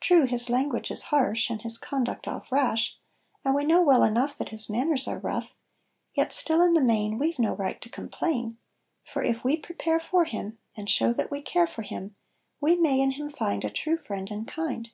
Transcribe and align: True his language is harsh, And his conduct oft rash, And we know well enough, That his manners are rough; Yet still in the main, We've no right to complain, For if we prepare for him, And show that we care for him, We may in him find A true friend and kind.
True 0.00 0.24
his 0.24 0.48
language 0.48 0.90
is 0.90 1.02
harsh, 1.12 1.50
And 1.50 1.60
his 1.60 1.76
conduct 1.76 2.26
oft 2.26 2.50
rash, 2.50 2.96
And 3.44 3.54
we 3.54 3.66
know 3.66 3.82
well 3.82 4.02
enough, 4.02 4.34
That 4.38 4.48
his 4.48 4.70
manners 4.70 5.06
are 5.06 5.18
rough; 5.18 5.52
Yet 6.14 6.32
still 6.32 6.62
in 6.62 6.72
the 6.72 6.80
main, 6.80 7.18
We've 7.18 7.38
no 7.38 7.52
right 7.54 7.78
to 7.82 7.90
complain, 7.90 8.56
For 9.04 9.22
if 9.22 9.44
we 9.44 9.58
prepare 9.58 10.00
for 10.00 10.24
him, 10.24 10.56
And 10.74 10.88
show 10.88 11.12
that 11.12 11.30
we 11.30 11.42
care 11.42 11.66
for 11.66 11.82
him, 11.82 12.16
We 12.62 12.76
may 12.76 12.98
in 12.98 13.10
him 13.10 13.28
find 13.28 13.62
A 13.62 13.68
true 13.68 13.98
friend 13.98 14.30
and 14.30 14.48
kind. 14.48 14.88